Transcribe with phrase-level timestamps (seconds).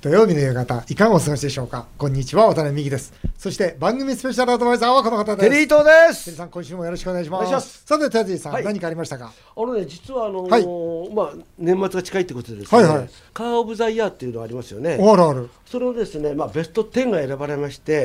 [0.00, 1.86] 土曜日の夕方、いかがお過ごしでしょうか？
[1.98, 3.12] こんにちは、渡辺美希です。
[3.36, 5.50] そして、番組スペシャルアドバイザーはこの方です。
[5.50, 6.24] テリー東です。
[6.24, 7.44] テリーさん、今週もよろしくお願いします。
[7.44, 7.82] お願いします。
[7.84, 8.64] さて、テリーさん、はい。
[8.64, 9.30] 何かありましたか？
[9.54, 11.14] あのね実はあのーはい。
[11.14, 13.10] まあ年末が近いってことでですね、はいはい。
[13.34, 14.92] カーオブザイヤーっていうのがありますよね。
[14.94, 15.50] あるある。
[15.66, 18.04] それをですねまあベスト10が選ばれまして、え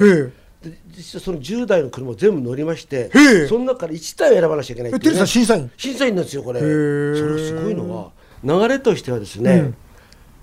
[0.63, 0.69] え。
[0.69, 3.09] で実はその10台の車を全部乗りまして
[3.47, 5.71] その中から1台を選ばなきゃいけないいう、テリーさん、ね、審査員。
[5.77, 6.59] 審査員なんですよこれ。
[6.59, 6.71] へそえ
[7.37, 8.11] れすごいのは
[8.43, 9.77] 流れとしてはですね、うん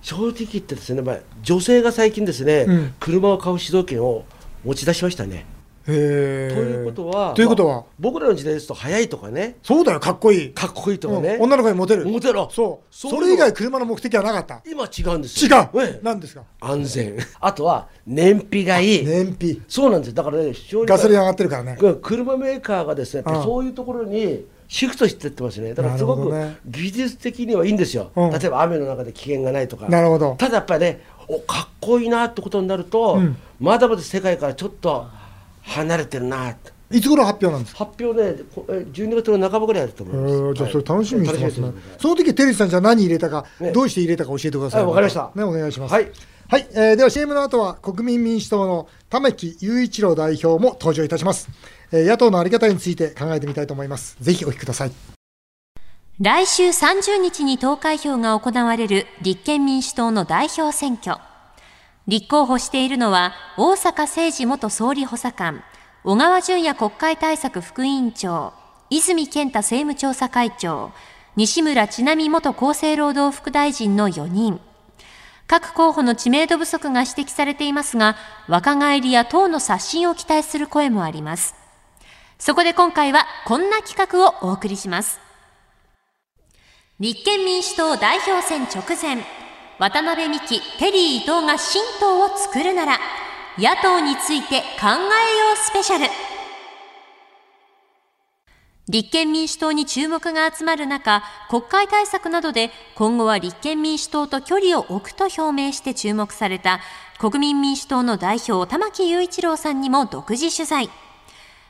[0.02, 4.24] 正直言ってですね、まあ、女性が最近ですね、うん車を買う主導権を
[4.64, 5.46] 持ち出しましたね。
[5.84, 10.50] ということはということは、まあ僕らの時代ですと速いとかねそうだよ、かっこいい。
[10.52, 12.06] かっこいいとかね、うん女の子にモテる。
[12.06, 12.94] モテろそう。
[12.94, 14.62] それ以外、車の目的はなかった。
[14.64, 15.82] 今違うんです違よう。
[15.82, 16.44] ええ何ですか？
[16.60, 19.60] 安全あとは燃費がいい、燃費。
[19.66, 21.76] そうなんですだからね非常にガソリン上がってるからね。
[22.00, 25.74] 車メーカーがですねそういうところにシフトしていってますね。
[25.74, 26.32] だからすごく
[26.66, 28.30] 技術的にはいいんですよ、うん。
[28.30, 29.88] 例えば雨の中で危険がないとか。
[29.88, 30.36] なるほど。
[30.38, 33.36] ただやっぱりねおかっこいいなってことになると、うん。
[33.60, 35.06] まだまだ世界からちょっと
[35.62, 36.72] 離れてるなって。
[36.90, 37.86] いつ頃発表なんですか？
[37.86, 41.66] 発表ねこえ12月の半ばぐらいやると思います、えーじゃあそれ楽しみにしてますね。
[41.68, 43.72] はいその時テリーさんじゃあ何入れたか、ね。
[43.72, 44.82] どうして入れたか教えてください。
[44.82, 45.30] はいわかりました。
[45.34, 45.92] ねお願いします。
[45.92, 46.10] はい。
[46.48, 51.48] はい、えーでは CM の後は国民民主党の玉木雄一郎代表も登場いたします。
[51.92, 54.16] 野党のあり方について考えてみたいと思います。
[54.20, 54.92] ぜひお聞きください。
[56.20, 61.16] 来週30日に投開票が行われる立憲民主党の代表選挙。
[62.06, 65.62] 立候補しているのは、大阪誠二元総理補佐官、
[66.04, 68.52] 小川淳也国会対策副委員長、
[68.90, 70.92] 泉健太政務調査会長、
[71.36, 74.60] 西村智奈美元厚生労働副大臣の4人。
[75.46, 78.16] 各候補の知名度不足が指摘されていますが、
[78.48, 81.61] 若返りや党の刷新を期待する声もあります。
[82.44, 85.20] そこで今回はこんな企画をお送りします。
[86.98, 89.24] 立憲民主党代表選直前、
[89.78, 92.98] 渡辺美希、テリー伊藤が新党を作るなら、
[93.58, 96.06] 野党について考えようスペシャル。
[98.88, 106.80] 立憲民主党に注目が集まる中、国会対策などで今後は立憲民主党と距離を置くと表明して注目された
[107.20, 110.90] 国民民主党の代表玉木雄一郎さんにも独自取材。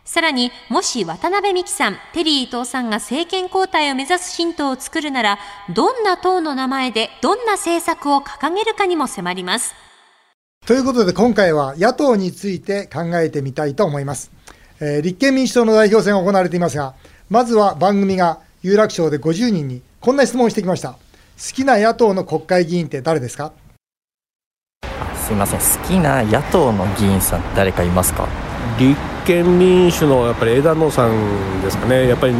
[0.04, 5.38] さらに、もし渡辺美樹さん、テリー伊藤さんが政権交代を目指す新党を作るなら、
[5.72, 9.74] どんな党の名前でどんな政策を掲げるかにも迫ります。
[10.66, 14.30] ということで今回は野党について考えてみたいと思います。
[14.80, 16.94] えー立憲民主党の代表選が行われていますが、
[17.30, 20.90] まずは番組が有楽町で50人にこんな質問をしてきました。
[20.92, 20.98] 好
[21.54, 23.52] きな野党の国会議員って誰ですか？
[25.14, 28.28] すみません好きな野党の議員さん誰かいますか？
[28.78, 32.34] 立憲民主のやっぱり枝野さんですかね、やっぱり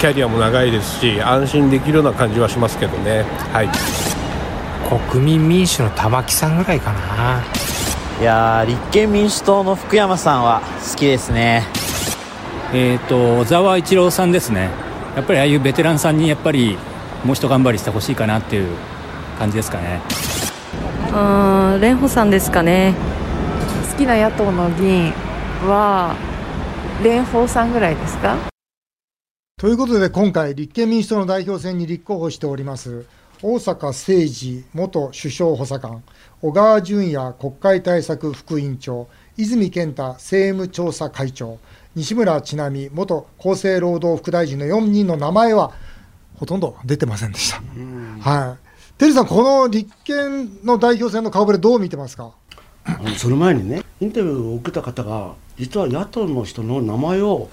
[0.00, 3.24] キャリアも長いですし、安心できるような感じはしますけどね。
[3.52, 3.68] はい。
[5.10, 7.42] 国民民主の玉木さんぐらいかな。
[8.20, 11.64] いやー立憲民主党の福山さんは好きですね。
[12.72, 14.70] えー、と小沢一郎さんですね、
[15.16, 16.78] やっぱりああいうベテランさんにやっぱり
[17.24, 18.68] もう一頑張りしてほしいかなっていう
[19.38, 20.00] 感じですかね。
[21.12, 22.94] あー蓮舫さんですかね。
[23.90, 25.12] 好きな野党の議員
[25.68, 26.16] は
[27.02, 28.36] 蓮舫さんぐらいですか？
[29.56, 33.06] ということで今回立憲民主党の代表選に立候補しております
[33.42, 36.02] 大阪誠二元首相補佐官
[36.42, 41.58] 小川淳也国会対策副委員長泉健太政務調査会長
[41.94, 45.72] 西村智奈美元厚生労働副大臣の4人の名前は
[46.36, 47.62] ほとんど出てませんでした。
[48.28, 48.98] はい。
[48.98, 52.32] テリーさん、この立憲の代表選の顔ぶれ、どう見てますか？
[53.16, 57.48] その前にねインタビューを受けた方が実は野党の人の名前を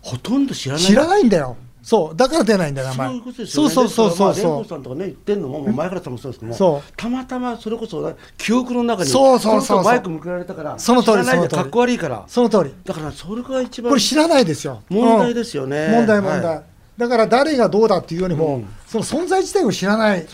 [0.00, 0.82] ほとんど知らない。
[0.84, 3.08] 知らないんだよ、そう、だから出ないんだよ、名前。
[3.08, 3.70] そういうことですよね。
[3.70, 6.92] そうそうそうそうまあさんとかね言ってんのももう前からさんもそうですけども、そう。
[6.96, 9.84] たまたまそれこそね記憶の中にそうそうそうそう。
[9.84, 12.24] それこマイク向けられたからその通り知らないかっこ悪いから。
[12.26, 12.74] その通り。
[12.84, 14.82] だからそれが一番これ知らないですよ。
[14.88, 15.86] 問題ですよね。
[15.86, 15.92] うん。
[15.92, 16.64] 問題、問題、はい。
[16.96, 18.68] だから誰がどうだっていうよりも、うん。
[18.86, 20.26] その存在自体を知らない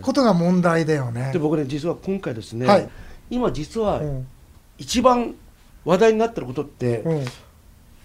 [0.00, 1.30] ことが問題だよね。
[1.32, 1.38] で。
[1.38, 2.88] 僕ね実は今回ですね、はい
[3.30, 4.26] 今実はうん。
[4.78, 5.34] 一番
[5.84, 7.24] 話題になってることって、うん、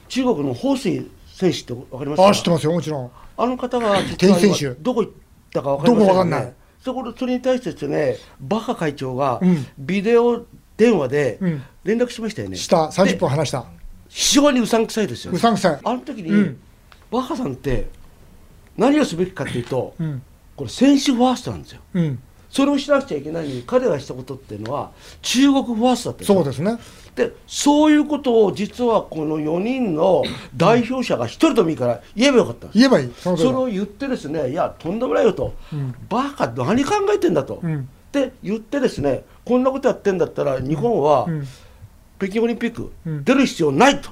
[0.09, 2.27] 中国の彭帥選手ってわかりますか？
[2.27, 3.11] あ、知ってますよ、もちろん。
[3.37, 5.13] あの方が実はどこ行っ
[5.53, 6.07] たかわかりませんよね？
[6.07, 6.53] どこわかんない。
[6.83, 9.65] そこそれに対してですねバッハ会長がうん。
[9.77, 10.45] ビデオ
[10.75, 11.63] 電話でうん。
[11.85, 13.65] 連絡しましたよね、した、30で分話した。
[14.09, 15.33] 非常にうさんくさいですよ。
[15.33, 15.79] うさんくさい。
[15.81, 16.59] あの時に、うん。
[17.11, 17.87] バッハさんって
[18.75, 20.21] 何をすべきかっていうと、うん、
[20.57, 21.81] これ選手ファーストなんですよ。
[21.93, 22.19] うん、
[22.55, 24.91] それをしなくちゃいけないのに彼がしたことっていうのは
[25.21, 26.77] 中国ファーストだったそうですね。
[27.13, 30.23] でそういうことを実はこの4人の
[30.55, 33.11] 代表者が一人でもいいから言えばよかった言えばいい。
[33.13, 35.93] それを言ってですねいやとんでもないよと、うん。
[36.07, 37.79] バカ何考えてんだと、うん。
[37.81, 41.47] って言ってですねこんなことやってんだったら日本はうん。
[42.19, 43.23] 北京オリンピックうん。
[43.25, 44.11] 出る必要ないと。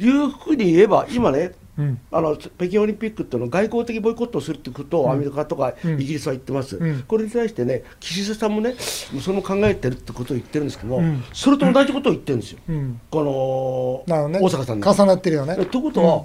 [0.00, 2.00] いうふうに言えば今ねうん。
[2.10, 6.00] あの北京オリンピックっていうのを外交的ボイコットをするっていうことをアメリカとかうん。
[6.00, 7.02] イギリスは言ってます、うん。
[7.02, 11.24] これに対してね岸田さんもねその考えてるってことを言ってるんですけど、うん。
[11.32, 13.00] それと同じことを言ってるんですよ、うん。
[13.10, 14.38] このね。
[14.38, 15.56] 大阪さんね重なってるよね。
[15.58, 16.24] えということは、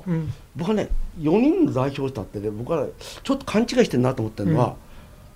[0.55, 0.89] 僕はね
[1.19, 2.91] 4人の代表だってね僕はね
[3.23, 4.86] ちょっと勘違いしてるなと思ってるのは、うん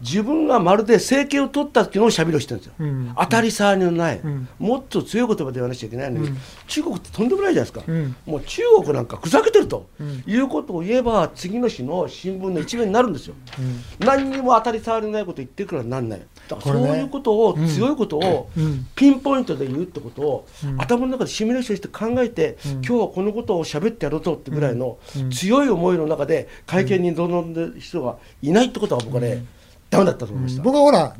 [0.01, 3.13] 自分がまるで政権を取ったっていうのをしゃべりをしてるんですよ、うん。
[3.17, 4.47] 当たり障りのない、うん。
[4.59, 6.37] もっと強い言葉で言わなきゃいけないのに、うん。
[6.67, 8.15] 中国ってとんでもないじゃないですか、うん。
[8.25, 10.23] もう中国なんかふざけてると、うん。
[10.25, 14.05] いうことを言えば次の日の新聞の一面になるんですよ、うん。
[14.05, 16.21] 何にも当たり障りのないこと言ってるからなんない。
[16.47, 18.87] だからそういうことを、うん強いことをうん。
[18.95, 20.81] ピンポイントで言うってことを、うん。
[20.81, 22.71] 頭の中でシミュレーションして考えて、うん。
[22.73, 25.29] 今日はこのことを喋ってやろうとってぐらいのうん。
[25.31, 29.45] 強い思いの中で会見に臨んでる人がいないってことは僕はね、
[29.91, 30.63] ダメだったと思いました。
[30.63, 31.13] 僕はほら、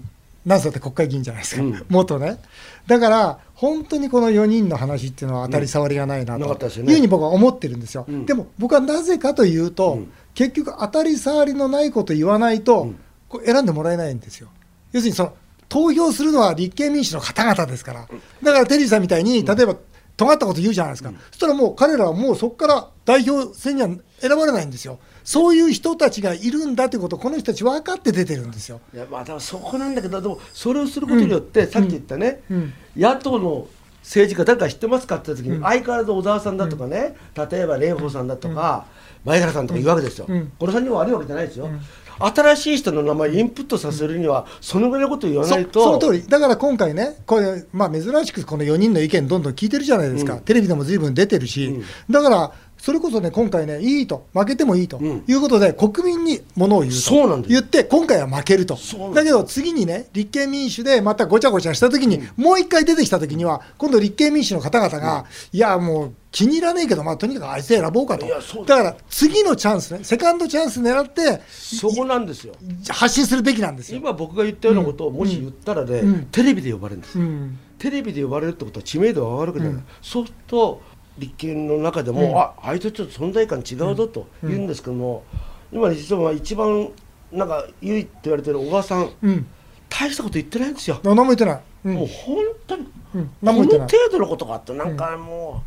[0.46, 1.86] なんせだって国会議員じゃないですか、うん。
[1.90, 2.40] 元ね。
[2.88, 6.46] だから、本当にこの4人の話っていうのは当たり障りがないなと。
[6.46, 8.06] いうふうに僕は思ってるんですよ。
[8.08, 8.26] うん。
[8.26, 10.12] でも僕はなぜかというと、うん。
[10.34, 13.00] 結局、当たり障りのないこと言わないと、うん。
[13.30, 14.48] こう選んでもらえないんですよ。
[14.94, 15.34] 要するにその
[15.70, 18.08] 投票するのは立憲民主の方々ですから、
[18.44, 19.76] だからテリーさんみたいに、例えば、
[20.18, 28.81] 尖ったこと言うじゃないですか、そしたらもう彼らはもうそこから代表選には選ばれないんですよ、そういう人たちがいるんだということを、この人たち分かって出てるんですよ。
[28.94, 32.74] いやまあ、だからそこなんだけど、でもそれをすることによって、さっき言ったね、うん。
[32.96, 33.68] 野党の
[34.04, 35.63] 政治家、誰か知ってますかって言った時に、うん。
[35.63, 38.86] 相変わらず小沢さんだとかね、例えば蓮舫さんだとか、
[39.24, 40.52] 前原さんとかいるわけですよ、うん。
[40.58, 41.69] この3人は悪いわけじゃないですよ、
[42.28, 50.40] 新しい人の名前、インプットさせるには、そのぐらいのことを言わないと、そその通り、だから今回ね、これ、まあ、珍しくこの4人の意見、どんどん聞いてるじゃないですか、うん。
[50.42, 51.84] テレビでもずいぶん出てるし、うん。
[52.10, 55.24] だから、それこそね、今回ね、いいと、負けてもいいとうん。
[55.28, 56.98] いうことで、国民にものを言うと。
[57.00, 57.51] そうなんです。
[57.51, 58.75] 言って、今回は負けると。
[59.13, 68.25] だけど次にね、立憲民主でまたごちゃごちゃしたときに、もう一回出てきたときには、今度、立憲民主の方々が、いや、もう気に入らねえけど、まあ、とにかくあいつ選ぼうかと、
[68.66, 72.56] だから次のチャンスね、セカンドチャンス狙って、そこなんですよ。
[72.89, 74.00] 発信するべきなんですよ。
[74.00, 76.25] 今僕が言ったようなことをもし言ったらね、うん。
[76.31, 77.60] テレビで呼ばれるんです、うん。
[77.77, 79.88] テレビで呼ばれるってことは知名度が上がるわけじゃない、うん。
[80.01, 80.81] そうすると
[81.18, 82.38] 立憲の中でも、うん。
[82.38, 85.24] ああいつちょっと存在感違うぞと言うんですけども、
[85.72, 86.90] 今実は一番
[87.31, 89.48] なんか優位って言われてる小川さんうん、
[89.90, 91.62] 大したこと言ってないんですよ、何も言ってない。
[91.86, 91.94] うん。
[91.96, 92.38] もう本
[92.68, 94.10] 当に、うん、こ何もの程言ってない。
[94.12, 95.63] 度のことがあってなんかも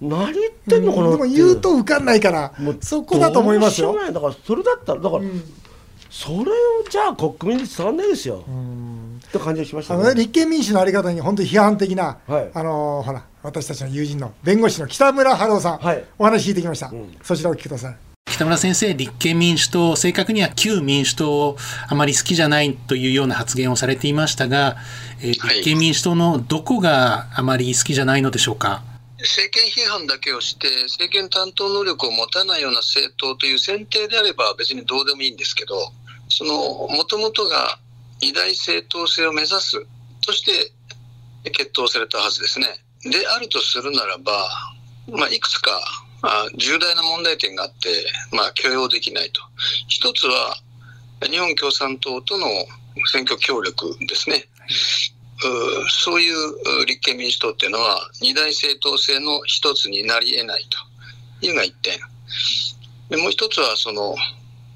[0.00, 3.94] う、何言ってんのかなでも言うと受かんないからもう、そこだと思いますよ。
[4.12, 5.42] だからそれだったらだから、うん。
[6.10, 6.44] それを
[6.88, 8.44] じゃあ国民に伝わんないですよ、っ
[9.28, 12.50] て感じがしましたあのね、立憲民主のあり方に本当に批判的な、はい。
[12.54, 16.04] あのーほら、私たちの友人の弁護士の北村春夫さん、はい。
[16.18, 17.16] お話聞いてきました、ん。
[17.22, 17.96] そちらをお聞きください。
[18.28, 21.56] 北村先生、立憲民主党、正確には旧民主党を
[21.88, 24.76] あまり好きじゃないというような発言をされていましたが、
[25.20, 25.56] えーはい。
[25.56, 28.82] 立憲民主党のどこがあまり好きじゃないのでしょうか？
[29.18, 35.74] 政権批判だけをして、政権担当能力を持たないような政党という前提であれば別にどうでもいいんですけど、
[36.28, 36.52] その、
[36.88, 37.78] もともとが
[38.20, 39.84] 二大政党制を目指す
[40.24, 40.72] として
[41.50, 42.66] 決闘されたはずですね。
[43.04, 44.32] であるとするならば、
[45.08, 45.70] まあ、いくつか
[46.22, 47.88] あ重大な問題点があって、
[48.32, 49.40] まあ、許容できないと。
[49.86, 50.56] 一つは、
[51.22, 52.46] 日本共産党との
[53.06, 54.44] 選挙協力ですね。
[55.44, 60.66] うーそういう立憲民主党っていうのは二大政党制の一つになり得ない
[61.40, 61.98] というのが一点。
[63.10, 64.16] でもう一つはその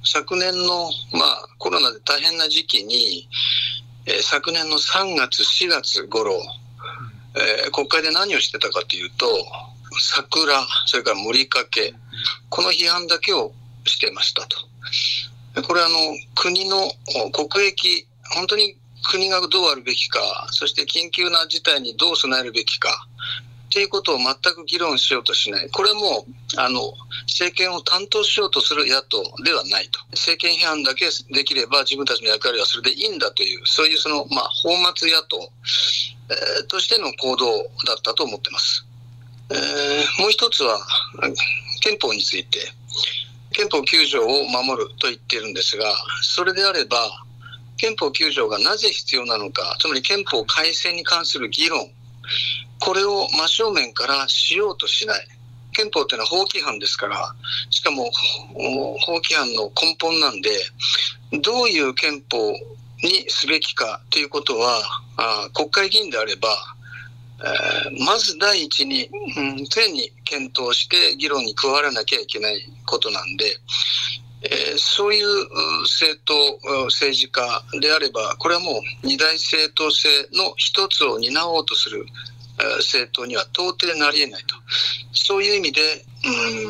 [0.04, 3.28] 昨年の、まあ、コロナで大変な時期に、
[4.06, 6.40] えー昨年の3月4月頃、
[7.36, 9.26] えー国会で何をしてたかというと
[9.98, 10.52] 桜
[10.86, 11.94] それから盛りかけ
[12.48, 13.52] この批判だけを
[13.84, 14.56] してましたと。
[15.62, 15.96] これはあの
[16.34, 16.76] 国の
[17.26, 23.06] お国益本当に国がどうあるべきかそして緊急な事態にどう備えるべきか
[23.70, 26.26] っていうことを全く議論しようとしないこれも
[26.58, 26.92] あの
[27.30, 35.38] 政権を担当しようとする野党ではないと政権批判だけできれば自分たちの役割はそれでいいんだというそういうその、まあ、放末野党、
[36.30, 37.46] えーとしての行動
[37.86, 38.84] だったと思ってます。
[39.50, 40.78] えーもう一つは
[41.80, 42.58] 憲法について
[43.52, 45.84] 憲法9条を守ると言っているんですが
[46.22, 46.96] それであれば
[47.76, 51.88] 憲法9条がなぜ必要なのかつまり憲法改正に関する議論
[52.80, 55.26] これを真正面からしようとしない。
[55.72, 57.34] 憲法というのは法規範ですから
[57.70, 58.10] しかも
[58.98, 60.50] 法規範の根本なんで
[61.42, 62.52] どういう憲法
[63.02, 64.82] にすべきかということは
[65.16, 66.48] あ国会議員であれば
[67.42, 73.44] えーまず第一に、うん、常に検討して議論に加わらなきゃいけないことなんで、
[74.42, 75.26] えーそういう
[75.82, 76.34] 政党、
[76.86, 77.42] 政治家
[77.80, 82.04] であれば、これはもう二大政党制の一つを担おうとする
[82.78, 84.54] 政党には到底なり得ないと。
[85.12, 85.80] そういう意味で、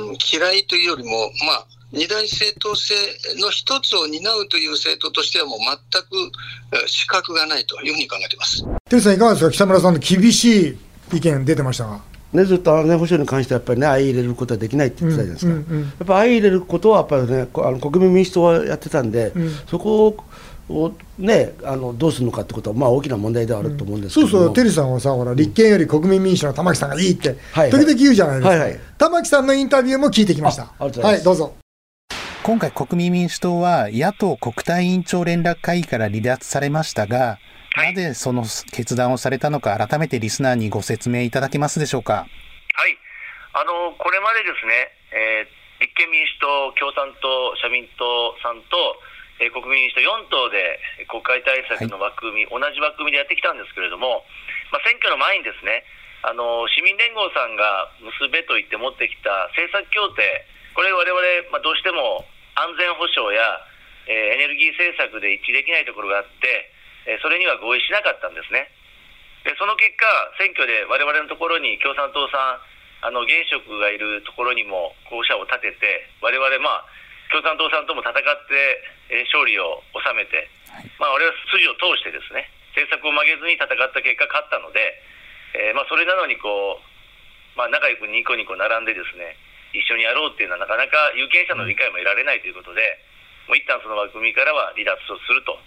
[0.09, 1.11] うん、嫌いというよりも、
[1.47, 2.95] まあ、二大政党制
[3.41, 6.33] の一つを担うという政党としてはもう全く
[6.73, 8.63] えー資格がないというふうに考えています。
[8.63, 10.79] テリーさん、いかがですか、北村さんの厳しい
[11.17, 12.01] 意見出てましたが。
[12.33, 20.25] ね、ずっと安全保障に関してはやっぱりね、相入れることはできないって言ってたじゃないですか、うんうんうんやっぱ相入れることはやっぱりね、こあの国民民主党はやってたんで、うんそこを、
[21.19, 28.81] ね、あのどうするのかってことは、まあ、大きな問題ではあると思うんですけども、そうそう、テリーさんはさ、ほら、立憲より国民民主の玉木さんがいいって、はい時々言うじゃないですか、はいはい。
[28.99, 30.73] 玉木さんのインタビューも聞いてきました。
[30.79, 31.55] はい、どうぞ。
[32.43, 37.39] 今回国民民主党は野党国対委員長連絡会議から離脱されましたが、
[37.77, 42.15] なぜその決断をされたのか改めてリスナーにご説明いただけますでしょうか。
[42.15, 42.29] はい、
[43.55, 44.73] あのこれまでですね、
[45.13, 48.77] えー立憲民主党、共産党、社民党さんと、
[49.41, 50.79] えー国民民主党4党で
[51.09, 54.29] 国会対策の枠組み、同じ枠組みでやってきたんですけれども、
[54.69, 55.83] まあ、選挙の前にですね、
[56.21, 60.45] あの市民連合さんが結べと言って持ってきた政策協定、
[60.77, 61.17] これ、我々、
[61.49, 63.41] まあどうしても安全保障や、
[64.05, 66.69] えーエネルギー政策で一致できないところがあって、
[67.09, 68.69] えーそれには合意しなかったんですね。
[69.49, 70.05] でその結果、
[70.37, 78.21] 選挙で我々のところに共産党さん、あの現職がいるところにも候補者を立てて、我々まあ共産党さんとも戦って、
[79.11, 80.51] えー勝利を収めて、
[80.99, 84.79] まあ、我々は筋を通してですね、政策を曲げずに戦った結果、勝ったので、
[85.55, 89.35] えーまあ、それなのにこう、まあ、仲良くニコニコ並んでですね、
[89.75, 92.99] 一緒にやろうっていうのはなかなか有権者の理解も得られないということで、
[93.47, 95.59] もう一旦その枠組みからは離脱をすると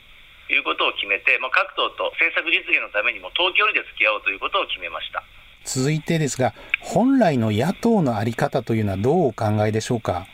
[0.51, 5.23] いうことを決めて、まあ、各党と政策実現のためにも遠距離で付き合おうということを決めました。
[5.63, 10.27] 続いてですが、本来の野党のあり方というのはどうお考えでしょうか？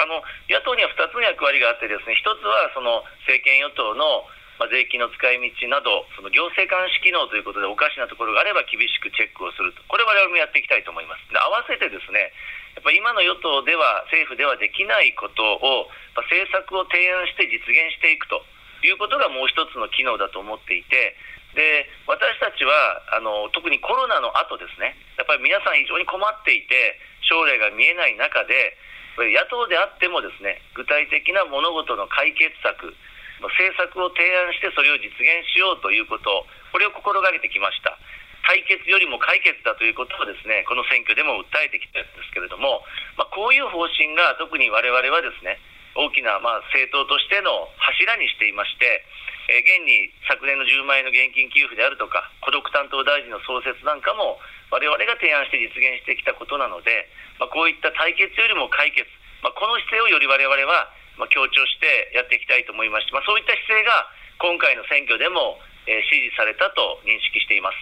[0.00, 4.24] あの野党には2つの役割があってですね、1つはその政権与党の
[4.60, 11.24] まあ税金の使い道など、その行政監視機能ということでおかしなところがあれば厳しくチェックをすると、これ我々もやっていきたいと思います。
[11.32, 12.32] で合わせてですね、
[12.76, 18.44] やっぱ今の与党では、政府ではできないことを、まあ政策を提案して実現していくと。
[18.86, 21.14] いうことがもう一つの機能だと思っていて、
[21.54, 22.72] で私たちは
[23.12, 28.74] あの特にコロナの後ですね、やっぱり皆さん非常に困っていて、将来が見えない中で、
[29.20, 32.96] 野党であってもですね、具体的な物事の解決策、
[33.42, 37.98] 政策を提案してそれを実現しようということ、これを心がけてきました。
[38.46, 42.82] 対決よりも解決だということをですね、この選挙でも訴えてきたんですけれども、
[43.16, 45.60] まあ、こういう方針が特に我々はですね、
[45.94, 49.04] 大きなまあ政党としての柱にしていまして、
[49.52, 54.40] えー現に昨年の10万円の現金給付であるとか、孤独担当大臣の創設なんかも、
[54.72, 57.04] 我々が提案して実現してきたことなので、
[57.38, 59.04] まあ、こういった対決よりも解決、
[59.44, 60.88] まあ、この姿勢をより我々は
[61.20, 64.08] まあ強調してやっていきたいと思いまして、まあ、そういった姿勢が
[64.40, 67.76] 今回の選挙でも、えー支持されたと認識しています。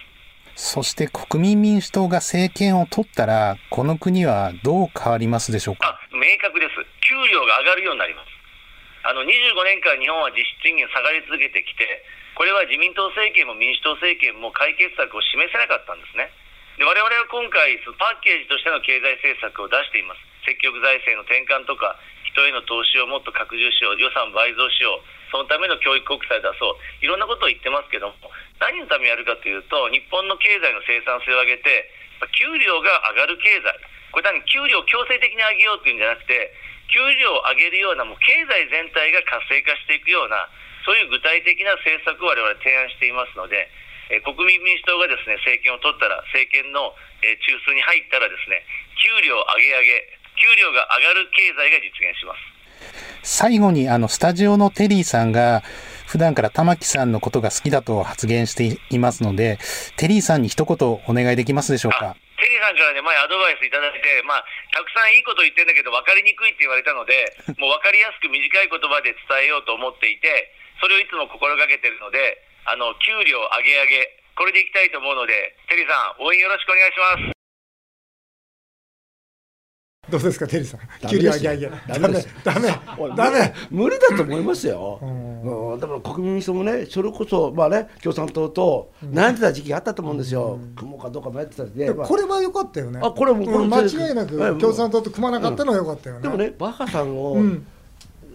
[0.55, 5.95] そして国民民主党が政権を取ったら、この国はどう変わりますでしょうか？
[6.11, 6.75] 明確です。
[7.07, 8.30] 給料が上がるようになります。
[9.01, 12.05] あの25年間日本は実質賃金下がり続けてきて、
[12.37, 16.29] これは自民党政権も民主党政権も解決策を示せなかったんですね。
[16.77, 20.21] で我々は今回、そのパッケージとしての経済政策を出しています。
[20.45, 21.97] 積極財政の転換とか、
[22.29, 28.31] 人への投資をもっと拡充しよう、予算倍増しよう、そのための教育国債出そう、いろんなことを言ってますけども、
[28.61, 31.89] 何のためにやるかというと、日本の経済の生産性を上げて、
[32.37, 33.65] 給料が上がる経済、
[34.11, 36.53] これ単に給料を強制的に上げようっていうんじゃなくて、
[36.89, 40.49] 給料を上げるようなもう経済全体が活性化していくような、
[40.85, 43.69] そういう具体的な政策を我々提案していますので、
[44.09, 48.65] え国民民主党がですね政権を取ったら、政権の、え中枢に入ったらですね、
[48.99, 52.39] 給料上げ上げ、給料が上がる経済が実現します。
[53.23, 55.61] 最後にあのスタジオのテリーさんが
[56.07, 59.59] 普段から玉木さんのことが好きだと発言していますので、
[59.95, 62.17] テリーさんに一言お願いできますでしょうか？
[62.41, 64.43] テリーさんからね、前アドバイスいただいて、まあ、
[64.73, 67.29] たくさんいいこと言ってるんだけど、分かりにくいって言われたので、
[67.61, 70.49] もう分かりやすく短い言葉で伝えようと思っていて、
[70.81, 77.41] それをいつも心がけてるので、あの、給料上げ上げ、これでいきたいと思うので、テリーさん、応援よろしくお願いします。
[80.09, 80.79] どうですか、テリーさん。
[80.99, 81.69] ダ給料上げ上げ。
[81.69, 82.67] ダメダメ
[83.15, 83.53] ダメ。
[83.69, 85.30] 無理だと思いますよ、うん
[85.77, 92.99] だから国民民主党もね、それこそ、まあね、共産党と悩んでた時期があったと思うんですよ、組もうかどうか迷ってたんで、まあこれは良かったよね。
[93.03, 96.21] あこれもこれもうん間違いなくはい共産党と組まなかったのは良かったよね。
[96.21, 97.65] でもね、バッハさんを、うん。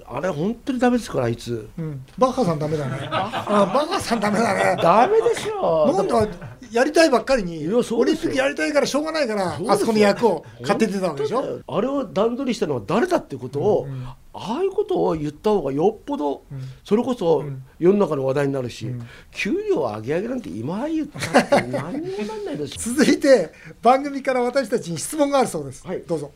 [0.08, 1.68] あれ、本当にダメですから、あいつ。
[1.76, 2.04] うん。
[2.16, 3.08] バッハさんダメだね。
[3.10, 4.80] あバッハさんダメだね。
[4.80, 5.92] ダメでしょ。
[5.92, 6.28] なんだ
[6.72, 11.60] やりたいばっかりにオリンピックやりたいからしょうがないからあそこの役を買って出たわけでしょ。
[11.66, 13.86] あれを段取りしたのは誰だってことを、
[14.32, 16.42] ああいうことを言った方がよっぽど、
[16.84, 17.44] それこそ
[17.78, 18.88] 世の中の話題になるし、
[19.32, 22.94] 給料上げ上げなんて今言ったって何にもなんないですよ。
[22.96, 26.32] 続いて番組から私たちに質問があるそうです、どうぞ。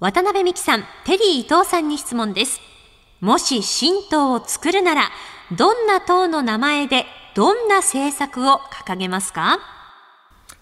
[0.00, 2.60] 渡辺美樹さん、テリー伊藤さんに質問です。
[3.20, 5.10] もし神道を作るなら、
[5.56, 7.04] どんな党の名前で、
[7.38, 8.54] どんな政策を
[8.84, 9.60] 掲げますか？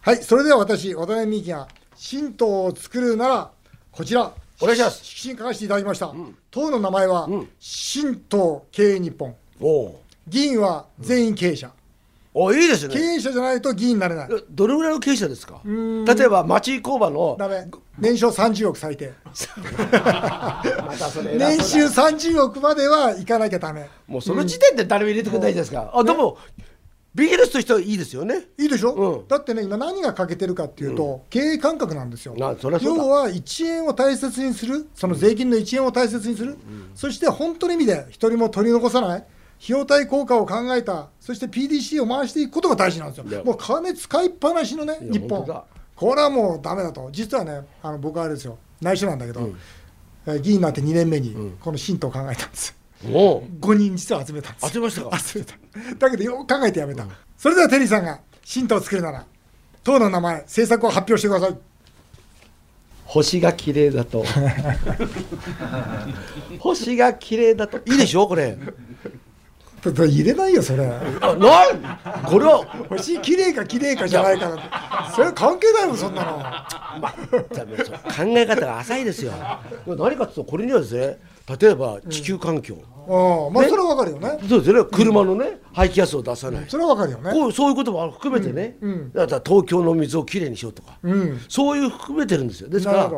[0.03, 3.51] はいそれでは私渡辺美樹が新党を作るなら
[3.91, 4.31] こちら
[4.61, 5.03] お願いします。
[5.03, 6.13] 色紙に書かせていただきました、
[6.51, 9.35] 党の名前は、新党経営日本
[10.29, 11.71] 議員は全員経営者、
[12.39, 12.93] おいいですね。
[12.93, 14.29] 経営者じゃないと議員になれない。
[14.51, 15.63] どれぐらいの経営者ですか？
[15.65, 17.39] 例えば町工場の。
[17.99, 19.11] 年商30億最低。
[21.39, 22.19] 年収そうだ。
[22.19, 23.89] 30億まではいかなきゃダメ。
[24.07, 26.37] もうその時点で誰も入れてくれないじゃないですか、あでも
[27.15, 28.49] ビジネスとしてはいいですよね。
[28.59, 32.35] いいでしょ、だってね今何が欠けてるかっていうと、経営感覚なんですよ。
[32.37, 33.03] なそりゃそうだ。
[33.05, 34.87] 要は1円を大切にする。
[34.95, 36.59] その税金の1円を大切にする、
[36.95, 39.25] そして本当の意味で一人も取り残さない
[39.63, 43.25] 費用対効果を考えたそして PDC を回していくことが大事なんですよ。
[43.45, 45.47] もう金使いっぱなしのね日本。
[45.95, 47.09] これはもうダメだと。
[47.11, 48.59] 実はねあの僕はあれですよ。
[48.83, 49.49] 内緒なんだけど、
[50.27, 52.75] えー議員になって2年目にこの新党を考えたんです、
[53.13, 54.71] お5人実は集めたんです。
[54.73, 55.19] 集めましたか？
[55.21, 55.55] 集めた。
[55.99, 57.07] だけどよく考えてやめた、
[57.39, 59.25] それではテリーさんが新党を作るなら
[59.85, 61.57] 党の名前政策を発表してください。
[63.05, 64.25] 星が綺麗だと。
[66.59, 67.79] 星が綺麗だと。
[67.87, 68.57] いいでしょこれ。
[68.57, 68.73] だだ
[69.93, 74.65] 入れないよそれあなんこれは星綺麗か綺麗かじゃないかなんて
[75.15, 76.39] それは関係ないもんそんなの
[77.55, 79.33] ダメそう考え方が浅いですよ
[79.87, 81.19] 何かっていうとこれにはですね
[81.59, 82.77] 例えば地球環境、
[83.09, 88.77] ああまあそれはわかるよねそうですよね車のね、排気ガスを出さない、それはわかるよねこうそういうことも含めてね、
[89.15, 93.11] だから東京の水をきれいにしようとか、うんそういう含めてるんですよですから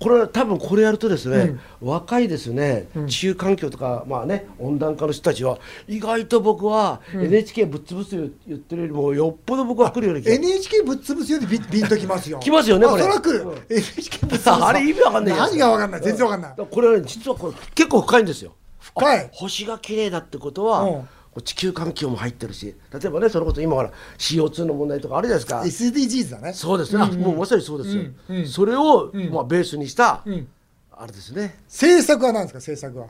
[0.00, 12.38] これは多分これやるとですね、若いですね地球環境とかまあね温暖化の人たちは意外と僕は NHK ぶっ潰すよ言ってるよりもよっぽど僕は来るような気が NHK ぶっ潰すよりビビンときますよ。
[12.42, 13.02] 来ますよねこれ。
[13.02, 16.00] あそら来る、NHK ぶっ潰す あれ意味わかんない何がわかんない？
[16.00, 16.54] 全然わかんない。
[16.70, 18.52] これはね実はこれ結構深いんですよ。
[18.80, 19.28] 深い。
[19.32, 21.08] 星が綺麗だってことは、うん
[21.44, 25.88] 地球環境も入ってるし例えばねそれこそ今ほら CO2 の問題とかあるじゃないですか。
[25.96, 26.52] SDGs だね。
[26.52, 28.36] そうですね、あもうまさにそうですよ、うん。
[28.38, 28.46] うん。
[28.48, 30.48] それを、まあ、ベースにした、ん。
[30.92, 31.54] あれですね。
[31.66, 32.58] 政策は何ですか？
[32.58, 33.06] 政策は。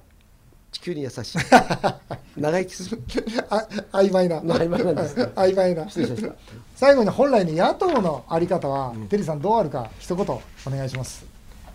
[0.70, 1.38] 地球に優しい。
[2.36, 3.02] 長生きする。
[3.48, 4.40] あ曖昧な。
[4.40, 5.88] 曖昧なんですね 曖昧な。
[5.88, 6.34] 失礼しました。
[6.76, 11.24] 最後に本来の野党のあり方は、テリーさんどうあるか一言お願いします。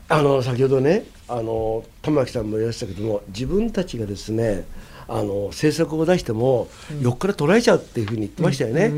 [0.08, 4.64] あの先ほどねあの玉木さんも言いましたけども自分たちがですね
[5.08, 6.68] あの政策を出しても、
[7.02, 8.92] 横から捉えちゃうっていうふうに言ってましたよね、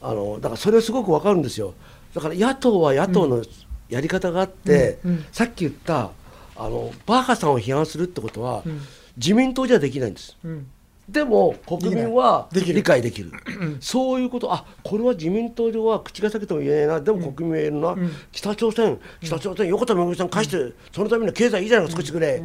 [0.00, 1.74] あのだからそれはすごくわかるんですよ。
[2.14, 3.42] だから野党は野党の
[3.88, 4.98] やり方があって、
[5.32, 6.10] さっき言った
[6.56, 8.80] あのバーカさんを批判するってことは、ん。
[9.18, 10.36] 自民党じゃできないんです。
[10.44, 10.66] うん
[11.08, 13.32] でも国民は理解できる。
[13.80, 14.52] そういうこと。
[14.52, 16.98] あこれは自民党では口が裂けても言えない。
[16.98, 18.98] なでも国民は言えるな、北朝鮮。
[19.22, 22.42] 北朝鮮横田めぐみさん返して、そのためには経済いいじゃないか少しくれ、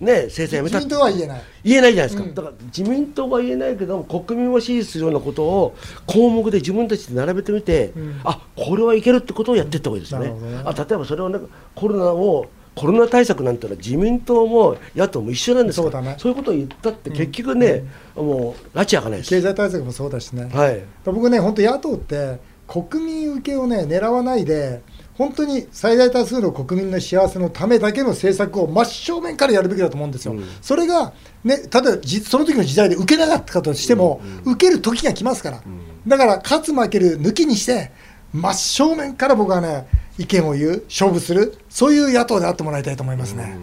[0.00, 0.78] ね制裁やめた。
[0.78, 1.42] 自民党は言えない。
[1.64, 5.76] 言えないじゃないですか、だから自民党は言えないけど国民を支持するようなことを
[6.06, 7.92] 項目で自分たちで並べてみて、
[8.24, 10.32] あこれはいけるってことをやっていった方がいいですよね,、
[10.64, 11.38] あ例えばそれをね
[11.74, 12.46] コロナを
[12.76, 16.16] コロナ対策なんてのは自民党も野党も一緒なんですからそうだね。
[16.22, 17.84] いうことを言ったって結局ね、
[18.14, 19.30] もう拉致開かないです。
[19.30, 20.82] 経済対策もそうだしね、はい。
[21.04, 24.82] 僕ね本当野党って国民受けをね狙わないで
[25.14, 35.62] 本当に最大多数の国民の幸せのためだけの政策を真正面からやるべきだと思うんですよ、それが、ね、例えばじその時の時代で受けなかったとしても、受ける時が来ますから、
[36.06, 37.92] だから勝つ負ける抜きにして
[38.34, 39.86] 真正面から僕はね
[40.18, 43.56] 意見を言う勝負するそういう野党であってもらいたいと思いますね。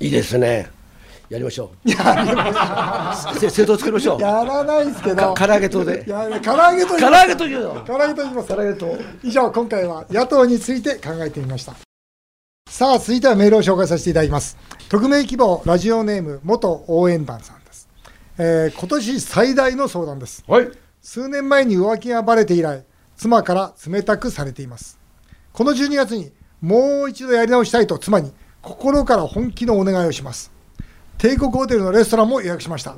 [0.00, 0.70] いいですね。
[1.28, 1.88] やりましょう。
[1.88, 4.20] 政党作りましょう。
[4.20, 5.34] やらないですけど。
[5.34, 6.04] か唐揚げ党で。
[6.04, 6.40] 唐揚げ
[6.86, 8.48] と言い唐揚げと言うよ唐揚げと言います。
[8.48, 8.98] 唐揚げ党。
[9.22, 11.74] 以上今回は野党について考えてみました。
[12.70, 14.56] さあ続いてはメールを紹介させていただきます。
[14.88, 17.88] 匿名希望ラジオネーム元応援団さんです、
[18.38, 20.44] えー今年最大の相談です。
[20.46, 20.70] はい。
[21.02, 22.84] 数年前に浮気がバレて以来
[23.16, 24.97] 妻から冷たくされています
[25.58, 28.30] この12月にもう一度やり直したいと妻に
[28.62, 30.52] 心から本気のお願いをします。
[31.16, 32.94] 帝国ホテルのレストランも予約しました。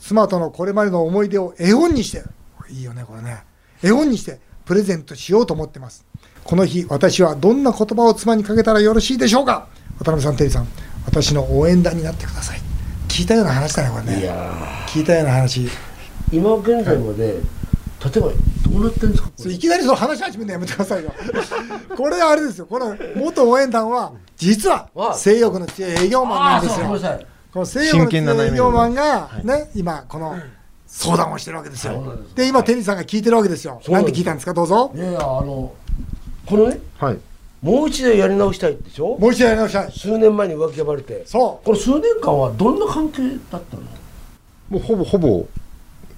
[0.00, 2.24] 妻とのこれまでの思い出を絵本にして
[2.68, 3.44] いいよねこれね。
[3.80, 6.04] 絵本にしてプレゼントしようと思ってます。
[6.42, 9.68] この日私はどんな言葉を妻にかけたらよろしいでしょうか？
[10.00, 10.66] 渡辺さんテリーさん
[11.06, 12.58] 私の応援団になってください。
[13.06, 14.28] 聞いたような話だねこれね。
[14.88, 15.68] 聞いたような話。
[16.32, 17.38] 今現在まで例
[18.16, 18.32] えば
[18.74, 21.12] どうなってるんですかいきなりその話し始めるのやめてくださいよ。
[21.96, 22.66] これあれですよ。
[22.66, 26.86] この元応援団は実は性欲の強い営業マンなんですよ。
[27.52, 30.36] この性欲の強い営業マンがね今この
[30.86, 32.02] 相談をしてるわけですよ。
[32.34, 33.80] で今テリーさんが聞いてるわけですよ。
[33.88, 34.52] なんて聞いたんですか？
[34.54, 34.90] どうぞ。
[34.94, 35.72] いやいやあの
[36.46, 37.18] このね、はい、
[37.62, 39.16] もう一度やり直したいでしょ？
[39.18, 39.92] もう一度やり直したい。
[39.92, 41.22] 数年前に浮気がばれて。
[41.26, 41.64] そう。
[41.64, 43.82] この数年間はどんな関係だったの？
[44.68, 45.46] もうほぼほぼ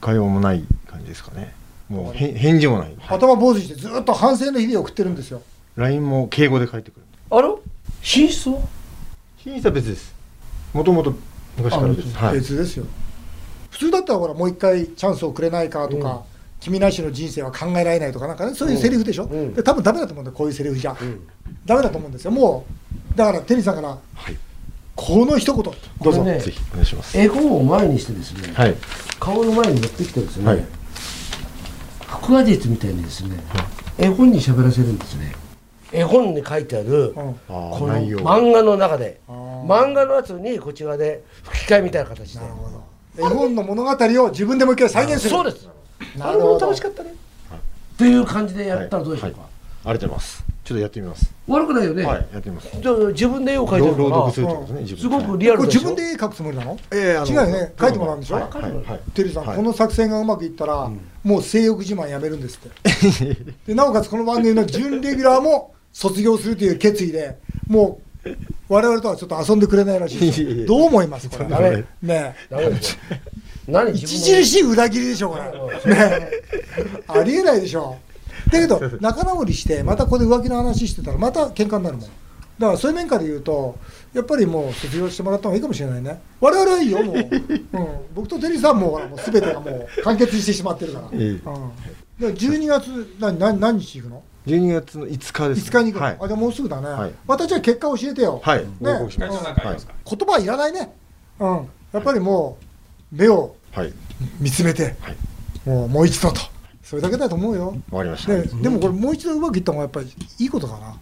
[0.00, 1.54] 会話もない感じですかね
[1.88, 5.42] もう返事もない、頭坊主してずっと反省の日々を送ってるんですよ。
[5.76, 7.02] LINE も敬語で返ってくる。
[7.30, 7.48] あら？
[7.48, 8.60] 寝室は？
[9.44, 10.14] 寝室は別です。
[10.72, 11.14] もともと
[11.56, 12.86] 昔からです、はい、別ですよ。
[13.70, 16.20] 普通だったらほらもう一回チャンスをくれないかとか、うん、
[16.60, 21.28] 君なしの人生は考えられないとかなんかねそういうセリフでしょ、うん、で多分ダメだと思うんだよこういうセリフじゃ、うん、
[21.64, 22.30] ダメだと思うんですよ。
[22.30, 22.64] も
[23.14, 23.96] うだからテリーさんから、は
[24.30, 24.36] い、
[24.94, 25.62] この一言。
[25.62, 27.18] どうぞ、ね、ぜひお願いします。
[27.18, 28.74] 絵本を前にしてですね、はい、
[29.20, 30.64] 顔の前に持ってきてですね、はい、
[32.20, 33.36] 腹話術みたいにですね、
[33.98, 35.32] 絵本に喋らせるんですね。
[35.92, 39.20] 絵本に書いてある、この漫画の中で。
[39.28, 42.44] 漫画のやつにこちらで吹き替えみたいな形で。
[43.18, 45.30] 絵本の物語を自分でもう一回再現する。
[45.30, 45.68] そうです。
[46.16, 46.66] なるほど。
[46.66, 47.10] 楽しかったね。
[47.10, 49.38] っていう感じでやったらどうでしょうか、
[49.88, 50.44] ありがとうございます。
[50.64, 51.32] ちょっとやってみます。
[51.46, 52.02] 悪くないよね。
[52.04, 52.68] はいやってみます。
[52.80, 56.76] じゃ自分で絵を描いてる朗読するってことねすごくリアルで自分で絵描くつもりなの？
[56.92, 57.72] ええ違うよね。
[57.76, 58.34] 描いてもらうんでしょ？
[58.36, 60.90] はいテリーさんこの作戦がうまくいったら
[61.22, 63.44] もう性欲自慢やめるんですって。
[63.68, 68.30] でなおかつこの番組の準レギュラーも卒業するという決意でもう
[68.68, 71.30] 我々とはちょっと遊んでくれないらしいどう思います？
[71.30, 71.84] これ。
[72.02, 72.34] ね
[73.68, 73.90] 何？
[73.90, 75.38] 著しい裏切りでしょこ
[75.86, 75.94] れ。
[75.94, 76.28] ね
[77.06, 77.96] ありえないでしょ
[78.50, 82.08] だけど 仲直りしてまたここで浮気の話してたらまた喧嘩になるもん。
[82.58, 83.78] だからそういう面から言うと
[84.14, 86.20] やっぱりもう卒業してもらった方がいいかもしれないね。
[86.40, 87.28] 我々はいいよもう、 うん、
[88.14, 91.52] 僕とテリーさんもほらもう全てがもう完結してしまってるから、うん、だか
[92.20, 98.40] ら12月何何何日行くの？12月の5日です、ね、5日に行くの、はい、あじゃもうすぐだね、はい、私は結果教えてよ。
[98.42, 100.94] はい、ね、報告します、うん、言葉いらないね。
[101.40, 101.68] うん。
[101.92, 102.58] やっぱりも
[103.12, 103.54] う目を
[104.40, 105.16] 見つめて、はい、
[105.68, 106.40] もうもう一度と
[106.86, 107.76] それだけだと思うよ。
[107.90, 108.44] わかりました、ね。
[108.62, 110.06] でもこれもう一度うまくいった方がやっぱり
[110.38, 110.96] いいことかな。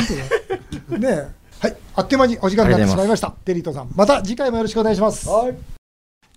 [0.98, 1.28] ね
[1.60, 3.34] はい、あっという間にお時間になってしまいました。
[3.44, 5.28] デリートさん、また次回もよろしくお願いします。
[5.28, 5.56] はい。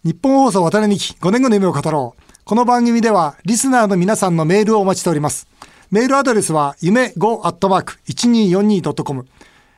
[0.03, 2.23] 日本放送渡辺美希5年後の夢を語ろう。
[2.43, 5.47] この番組ではリスナーの皆さんのメールをお待ちしております。
[5.89, 9.25] メールアドレスは夢 5-1242.com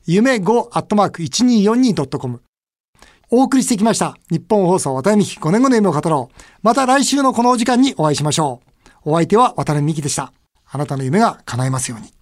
[0.07, 2.41] 夢 5-1242.com
[3.29, 4.17] お送りしてきました。
[4.31, 6.37] 日本放送渡辺美希5年後の夢を語ろう。
[6.63, 8.64] また来週のこのお時間にお会いしましょう。
[9.07, 10.33] お相手は渡辺美希でした。
[10.65, 12.15] あなたの夢が叶えますように。